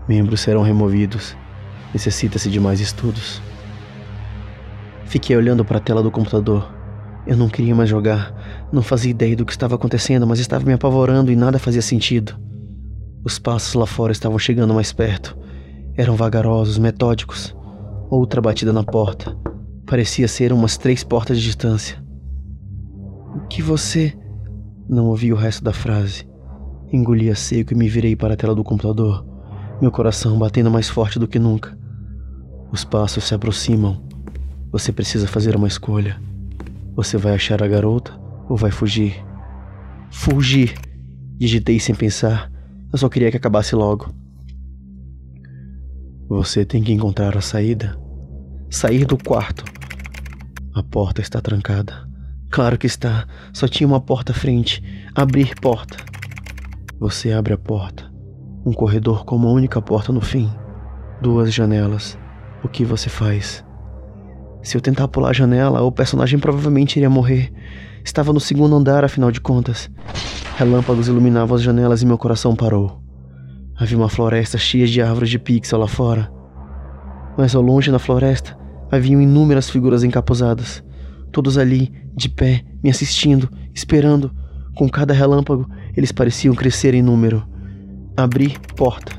Membros 0.08 0.42
serão 0.42 0.62
removidos. 0.62 1.36
Necessita-se 1.92 2.52
de 2.52 2.60
mais 2.60 2.80
estudos. 2.80 3.42
Fiquei 5.06 5.36
olhando 5.36 5.66
para 5.66 5.80
a 5.80 5.82
tela 5.82 6.04
do 6.04 6.12
computador. 6.12 6.72
Eu 7.30 7.38
não 7.38 7.48
queria 7.48 7.76
mais 7.76 7.88
jogar. 7.88 8.34
Não 8.74 8.82
fazia 8.82 9.12
ideia 9.12 9.36
do 9.36 9.46
que 9.46 9.52
estava 9.52 9.76
acontecendo, 9.76 10.26
mas 10.26 10.40
estava 10.40 10.66
me 10.66 10.74
apavorando 10.74 11.32
e 11.32 11.36
nada 11.36 11.60
fazia 11.60 11.80
sentido. 11.80 12.36
Os 13.24 13.38
passos 13.38 13.76
lá 13.76 13.86
fora 13.86 14.12
estavam 14.12 14.40
chegando 14.40 14.74
mais 14.74 14.92
perto. 14.92 15.38
Eram 15.96 16.16
vagarosos, 16.16 16.80
metódicos. 16.80 17.56
Outra 18.10 18.42
batida 18.42 18.74
na 18.74 18.84
porta. 18.84 19.38
Parecia 19.86 20.28
ser 20.28 20.52
umas 20.52 20.76
três 20.76 21.04
portas 21.04 21.38
de 21.38 21.44
distância. 21.44 22.04
O 23.36 23.42
que 23.42 23.62
você. 23.62 24.12
Não 24.90 25.06
ouvi 25.06 25.32
o 25.32 25.36
resto 25.36 25.64
da 25.64 25.72
frase. 25.72 26.28
Engoli 26.92 27.30
a 27.30 27.36
seco 27.36 27.74
e 27.74 27.78
me 27.78 27.88
virei 27.88 28.16
para 28.16 28.34
a 28.34 28.38
tela 28.38 28.56
do 28.56 28.64
computador, 28.64 29.24
meu 29.80 29.92
coração 29.92 30.40
batendo 30.40 30.72
mais 30.72 30.90
forte 30.90 31.20
do 31.20 31.28
que 31.28 31.38
nunca. 31.38 31.78
Os 32.72 32.84
passos 32.84 33.26
se 33.26 33.36
aproximam. 33.36 34.02
Você 34.72 34.92
precisa 34.92 35.28
fazer 35.28 35.56
uma 35.56 35.68
escolha. 35.68 36.20
Você 37.00 37.16
vai 37.16 37.34
achar 37.34 37.64
a 37.64 37.68
garota 37.68 38.12
ou 38.50 38.58
vai 38.58 38.72
fugir? 38.72 39.26
Fugir! 40.12 40.74
Digitei 41.38 41.80
sem 41.80 41.96
pensar. 41.96 42.52
Eu 42.92 43.00
só 43.00 43.08
queria 43.08 43.32
que 43.32 43.38
acabasse 43.38 43.74
logo. 43.74 44.14
Você 46.28 46.66
tem 46.66 46.84
que 46.84 46.92
encontrar 46.92 47.38
a 47.38 47.42
saída. 47.42 47.98
Sair 48.70 49.06
do 49.06 49.18
quarto. 49.18 49.64
A 50.76 50.84
porta 50.84 51.22
está 51.22 51.40
trancada. 51.40 52.06
Claro 52.52 52.78
que 52.78 52.88
está. 52.88 53.26
Só 53.54 53.66
tinha 53.66 53.88
uma 53.88 54.02
porta 54.02 54.34
à 54.34 54.36
frente. 54.36 54.84
Abrir 55.16 55.56
porta. 55.62 55.96
Você 57.00 57.32
abre 57.32 57.54
a 57.54 57.58
porta. 57.58 58.12
Um 58.66 58.74
corredor 58.74 59.24
com 59.24 59.38
uma 59.38 59.50
única 59.50 59.82
porta 59.82 60.12
no 60.12 60.20
fim. 60.20 60.52
Duas 61.22 61.54
janelas. 61.54 62.20
O 62.62 62.68
que 62.68 62.84
você 62.84 63.08
faz? 63.08 63.64
Se 64.62 64.76
eu 64.76 64.82
tentar 64.82 65.08
pular 65.08 65.30
a 65.30 65.34
janela, 65.34 65.82
o 65.82 65.92
personagem 65.92 66.38
provavelmente 66.38 66.98
iria 66.98 67.10
morrer. 67.10 67.52
Estava 68.04 68.34
no 68.34 68.40
segundo 68.40 68.76
andar, 68.76 69.06
afinal 69.06 69.32
de 69.32 69.40
contas. 69.40 69.90
Relâmpagos 70.58 71.08
iluminavam 71.08 71.56
as 71.56 71.62
janelas 71.62 72.02
e 72.02 72.06
meu 72.06 72.18
coração 72.18 72.56
parou. 72.56 73.02
Havia 73.78 73.98
uma 73.98 74.10
floresta 74.10 74.58
cheia 74.58 74.86
de 74.86 75.02
árvores 75.02 75.30
de 75.30 75.40
pixel 75.40 75.80
lá 75.80 75.88
fora. 75.88 76.30
Mas 77.38 77.56
ao 77.56 77.62
longe 77.62 77.90
na 77.92 78.00
floresta 78.00 78.58
haviam 78.92 79.22
inúmeras 79.22 79.70
figuras 79.70 80.04
encapuzadas. 80.04 80.84
Todos 81.32 81.58
ali, 81.58 81.94
de 82.14 82.28
pé, 82.28 82.66
me 82.84 82.90
assistindo, 82.90 83.50
esperando. 83.74 84.32
Com 84.76 84.90
cada 84.90 85.14
relâmpago, 85.14 85.70
eles 85.96 86.12
pareciam 86.12 86.54
crescer 86.54 86.94
em 86.94 87.02
número. 87.02 87.48
Abri 88.18 88.58
porta. 88.76 89.14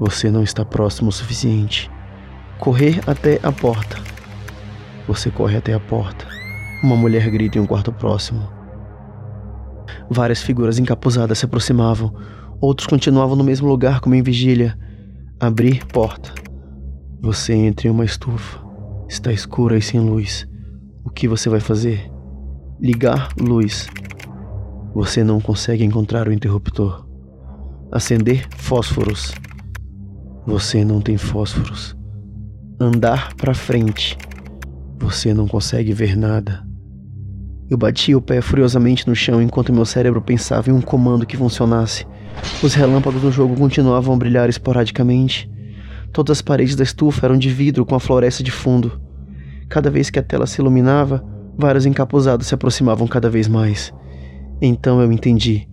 Você 0.00 0.30
não 0.30 0.42
está 0.42 0.64
próximo 0.64 1.10
o 1.10 1.12
suficiente. 1.12 1.90
Correr 2.58 3.00
até 3.06 3.38
a 3.42 3.52
porta. 3.52 4.13
Você 5.06 5.30
corre 5.30 5.56
até 5.56 5.74
a 5.74 5.80
porta. 5.80 6.26
Uma 6.82 6.96
mulher 6.96 7.30
grita 7.30 7.58
em 7.58 7.60
um 7.60 7.66
quarto 7.66 7.92
próximo. 7.92 8.48
Várias 10.10 10.42
figuras 10.42 10.78
encapuzadas 10.78 11.38
se 11.38 11.44
aproximavam. 11.44 12.14
Outros 12.60 12.86
continuavam 12.86 13.36
no 13.36 13.44
mesmo 13.44 13.68
lugar 13.68 14.00
como 14.00 14.14
em 14.14 14.22
vigília. 14.22 14.78
Abrir 15.38 15.84
porta. 15.86 16.32
Você 17.20 17.52
entra 17.52 17.88
em 17.88 17.90
uma 17.90 18.04
estufa. 18.04 18.64
Está 19.08 19.32
escura 19.32 19.76
e 19.76 19.82
sem 19.82 20.00
luz. 20.00 20.46
O 21.04 21.10
que 21.10 21.28
você 21.28 21.48
vai 21.48 21.60
fazer? 21.60 22.10
Ligar 22.80 23.28
luz. 23.38 23.88
Você 24.94 25.22
não 25.22 25.40
consegue 25.40 25.84
encontrar 25.84 26.28
o 26.28 26.32
interruptor. 26.32 27.06
Acender 27.92 28.46
fósforos. 28.56 29.34
Você 30.46 30.84
não 30.84 31.00
tem 31.00 31.16
fósforos. 31.16 31.96
Andar 32.80 33.34
para 33.34 33.54
frente. 33.54 34.16
Você 35.04 35.34
não 35.34 35.46
consegue 35.46 35.92
ver 35.92 36.16
nada. 36.16 36.66
Eu 37.68 37.76
bati 37.76 38.14
o 38.14 38.22
pé 38.22 38.40
furiosamente 38.40 39.06
no 39.06 39.14
chão 39.14 39.40
enquanto 39.40 39.70
meu 39.70 39.84
cérebro 39.84 40.22
pensava 40.22 40.70
em 40.70 40.72
um 40.72 40.80
comando 40.80 41.26
que 41.26 41.36
funcionasse. 41.36 42.06
Os 42.62 42.72
relâmpagos 42.72 43.20
do 43.20 43.30
jogo 43.30 43.54
continuavam 43.54 44.14
a 44.14 44.16
brilhar 44.16 44.48
esporadicamente. 44.48 45.48
Todas 46.10 46.38
as 46.38 46.42
paredes 46.42 46.74
da 46.74 46.82
estufa 46.82 47.26
eram 47.26 47.36
de 47.36 47.50
vidro 47.50 47.84
com 47.84 47.94
a 47.94 48.00
floresta 48.00 48.42
de 48.42 48.50
fundo. 48.50 48.98
Cada 49.68 49.90
vez 49.90 50.08
que 50.08 50.18
a 50.18 50.22
tela 50.22 50.46
se 50.46 50.62
iluminava, 50.62 51.22
vários 51.56 51.84
encapuzados 51.84 52.46
se 52.46 52.54
aproximavam 52.54 53.06
cada 53.06 53.28
vez 53.28 53.46
mais. 53.46 53.92
Então 54.60 55.02
eu 55.02 55.12
entendi. 55.12 55.68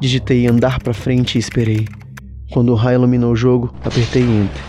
Digitei 0.00 0.46
andar 0.46 0.78
para 0.78 0.94
frente 0.94 1.36
e 1.36 1.38
esperei. 1.38 1.86
Quando 2.50 2.70
o 2.70 2.74
raio 2.74 2.96
iluminou 2.96 3.32
o 3.32 3.36
jogo, 3.36 3.74
apertei 3.84 4.22
Enter. 4.22 4.62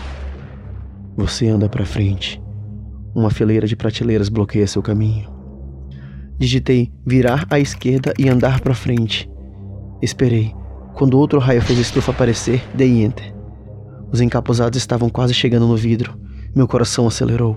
Você 1.16 1.48
anda 1.48 1.66
para 1.66 1.86
frente. 1.86 2.45
Uma 3.16 3.30
fileira 3.30 3.66
de 3.66 3.74
prateleiras 3.74 4.28
bloqueia 4.28 4.66
seu 4.66 4.82
caminho. 4.82 5.26
Digitei 6.38 6.92
virar 7.02 7.46
à 7.48 7.58
esquerda 7.58 8.12
e 8.18 8.28
andar 8.28 8.60
para 8.60 8.74
frente. 8.74 9.26
Esperei. 10.02 10.54
Quando 10.92 11.18
outro 11.18 11.38
raio 11.38 11.62
fez 11.62 11.78
a 11.78 11.82
estufa 11.82 12.10
aparecer, 12.10 12.62
dei 12.74 13.02
enter. 13.02 13.34
Os 14.12 14.20
encapuzados 14.20 14.76
estavam 14.76 15.08
quase 15.08 15.32
chegando 15.32 15.66
no 15.66 15.78
vidro. 15.78 16.14
Meu 16.54 16.68
coração 16.68 17.06
acelerou. 17.06 17.56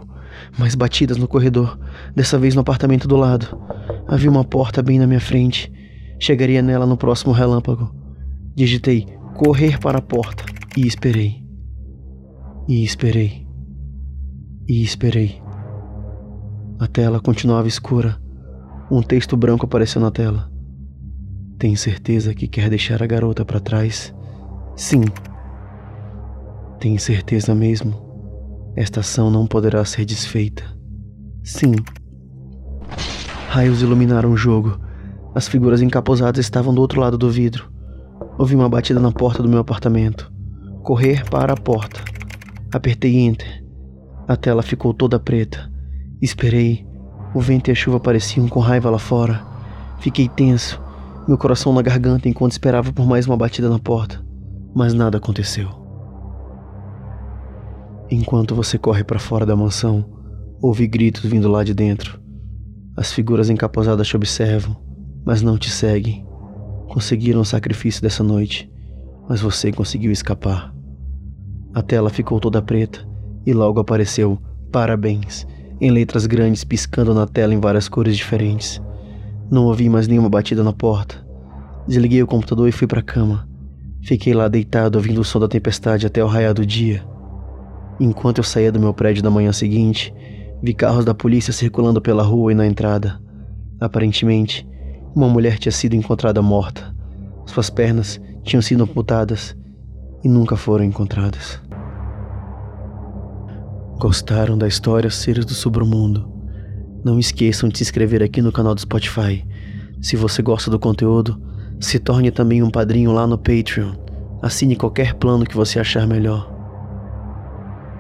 Mais 0.58 0.76
batidas 0.76 1.18
no 1.18 1.28
corredor, 1.28 1.78
dessa 2.16 2.40
vez 2.40 2.56
no 2.56 2.62
apartamento 2.62 3.06
do 3.06 3.18
lado. 3.18 3.62
Havia 4.08 4.32
uma 4.32 4.46
porta 4.46 4.82
bem 4.82 4.98
na 4.98 5.06
minha 5.06 5.20
frente. 5.20 5.70
Chegaria 6.18 6.62
nela 6.62 6.86
no 6.86 6.96
próximo 6.96 7.34
relâmpago. 7.34 7.94
Digitei 8.56 9.06
correr 9.36 9.78
para 9.78 9.98
a 9.98 10.02
porta 10.02 10.46
e 10.78 10.88
esperei. 10.88 11.44
E 12.66 12.82
esperei. 12.82 13.46
E 14.66 14.82
esperei. 14.82 15.49
A 16.80 16.88
tela 16.88 17.20
continuava 17.20 17.68
escura. 17.68 18.18
Um 18.90 19.02
texto 19.02 19.36
branco 19.36 19.66
apareceu 19.66 20.02
na 20.02 20.10
tela. 20.10 20.50
Tem 21.58 21.76
certeza 21.76 22.34
que 22.34 22.48
quer 22.48 22.70
deixar 22.70 23.04
a 23.04 23.06
garota 23.06 23.44
para 23.44 23.60
trás? 23.60 24.16
Sim. 24.78 25.04
Tem 26.80 26.98
certeza 26.98 27.54
mesmo? 27.54 28.72
Esta 28.78 29.02
ação 29.02 29.30
não 29.30 29.46
poderá 29.46 29.84
ser 29.84 30.06
desfeita. 30.06 30.64
Sim. 31.44 31.76
Raios 33.50 33.82
iluminaram 33.82 34.32
o 34.32 34.38
jogo. 34.38 34.80
As 35.36 35.50
figuras 35.50 35.82
encapuzadas 35.82 36.46
estavam 36.46 36.74
do 36.74 36.80
outro 36.80 37.02
lado 37.02 37.18
do 37.18 37.30
vidro. 37.30 37.70
Ouvi 38.38 38.56
uma 38.56 38.70
batida 38.70 39.02
na 39.02 39.12
porta 39.12 39.44
do 39.44 39.50
meu 39.50 39.60
apartamento. 39.60 40.32
Correr 40.82 41.30
para 41.30 41.52
a 41.52 41.58
porta. 41.58 42.00
Apertei 42.72 43.18
Enter. 43.18 43.66
A 44.26 44.38
tela 44.38 44.64
ficou 44.64 44.94
toda 44.94 45.20
preta. 45.20 45.70
Esperei. 46.22 46.86
O 47.34 47.40
vento 47.40 47.70
e 47.70 47.72
a 47.72 47.76
chuva 47.76 48.00
pareciam 48.00 48.48
com 48.48 48.60
raiva 48.60 48.90
lá 48.90 49.00
fora. 49.00 49.42
Fiquei 50.00 50.28
tenso, 50.28 50.82
meu 51.28 51.38
coração 51.38 51.72
na 51.72 51.82
garganta 51.82 52.28
enquanto 52.28 52.52
esperava 52.52 52.92
por 52.92 53.06
mais 53.06 53.26
uma 53.26 53.38
batida 53.38 53.70
na 53.70 53.80
porta. 53.80 54.22
Mas 54.76 54.94
nada 54.94 55.18
aconteceu. 55.18 55.70
Enquanto 58.12 58.56
você 58.56 58.78
corre 58.78 59.04
para 59.04 59.20
fora 59.20 59.46
da 59.46 59.56
mansão, 59.56 60.04
ouvi 60.62 60.88
gritos 60.88 61.24
vindo 61.24 61.48
lá 61.48 61.64
de 61.64 61.74
dentro. 61.74 62.20
As 62.98 63.14
figuras 63.14 63.50
encaposadas 63.50 64.08
te 64.08 64.16
observam, 64.16 64.76
mas 65.26 65.42
não 65.42 65.58
te 65.58 65.70
seguem. 65.70 66.26
Conseguiram 66.90 67.42
o 67.42 67.46
sacrifício 67.46 68.02
dessa 68.02 68.24
noite, 68.24 68.70
mas 69.30 69.40
você 69.40 69.72
conseguiu 69.72 70.12
escapar. 70.12 70.74
A 71.74 71.82
tela 71.82 72.10
ficou 72.10 72.40
toda 72.40 72.62
preta 72.62 73.08
e 73.46 73.54
logo 73.54 73.80
apareceu 73.80 74.38
parabéns 74.72 75.46
em 75.82 75.92
letras 75.92 76.26
grandes 76.26 76.64
piscando 76.64 77.14
na 77.14 77.26
tela 77.26 77.54
em 77.54 77.60
várias 77.60 77.88
cores 77.88 78.18
diferentes. 78.18 78.82
Não 79.50 79.66
ouvi 79.66 79.90
mais 79.90 80.08
nenhuma 80.08 80.30
batida 80.30 80.64
na 80.64 80.74
porta. 80.74 81.26
Desliguei 81.88 82.22
o 82.22 82.28
computador 82.28 82.68
e 82.68 82.72
fui 82.72 82.86
para 82.86 83.00
a 83.00 83.04
cama. 83.04 83.48
Fiquei 84.02 84.34
lá 84.34 84.48
deitado 84.48 84.98
ouvindo 84.98 85.22
o 85.22 85.24
som 85.24 85.40
da 85.40 85.48
tempestade 85.48 86.06
até 86.06 86.24
o 86.24 86.28
raiar 86.28 86.54
do 86.54 86.66
dia. 86.66 87.04
Enquanto 88.00 88.38
eu 88.38 88.44
saía 88.44 88.72
do 88.72 88.80
meu 88.80 88.94
prédio 88.94 89.24
na 89.24 89.30
manhã 89.30 89.52
seguinte, 89.52 90.14
vi 90.62 90.74
carros 90.74 91.06
da 91.06 91.14
polícia 91.14 91.52
circulando 91.52 92.02
pela 92.02 92.24
rua 92.24 92.52
e 92.52 92.56
na 92.56 92.68
entrada. 92.68 93.20
Aparentemente, 93.80 94.68
uma 95.16 95.28
mulher 95.28 95.58
tinha 95.58 95.72
sido 95.72 95.96
encontrada 95.96 96.42
morta. 96.42 96.96
Suas 97.46 97.70
pernas 97.70 98.22
tinham 98.44 98.62
sido 98.62 98.84
amputadas 98.84 99.56
e 100.24 100.30
nunca 100.30 100.56
foram 100.56 100.84
encontradas. 100.84 101.60
Gostaram 104.00 104.58
da 104.58 104.66
história 104.66 105.10
Seres 105.10 105.44
do 105.44 105.54
Submundo? 105.54 106.32
Não 107.04 107.20
esqueçam 107.20 107.68
de 107.68 107.78
se 107.78 107.84
inscrever 107.84 108.24
aqui 108.24 108.42
no 108.42 108.50
canal 108.50 108.74
do 108.74 108.80
Spotify. 108.80 109.46
Se 110.02 110.16
você 110.16 110.42
gosta 110.42 110.72
do 110.72 110.80
conteúdo, 110.80 111.38
se 111.82 112.00
torne 112.00 112.32
também 112.32 112.64
um 112.64 112.70
padrinho 112.70 113.12
lá 113.12 113.28
no 113.28 113.38
Patreon. 113.38 113.96
Assine 114.42 114.78
qualquer 114.78 115.16
plano 115.16 115.44
que 115.44 115.54
você 115.54 115.82
achar 115.82 116.08
melhor. 116.08 116.50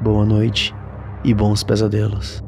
Boa 0.01 0.25
noite 0.25 0.73
e 1.25 1.33
bons 1.33 1.65
pesadelos. 1.65 2.41